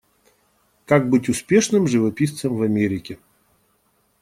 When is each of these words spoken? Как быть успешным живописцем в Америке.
Как 0.87 1.07
быть 1.09 1.29
успешным 1.29 1.85
живописцем 1.87 2.55
в 2.55 2.63
Америке. 2.63 3.19